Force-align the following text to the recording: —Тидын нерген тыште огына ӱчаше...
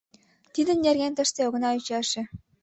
—Тидын 0.53 0.77
нерген 0.85 1.11
тыште 1.17 1.39
огына 1.47 1.69
ӱчаше... 1.79 2.21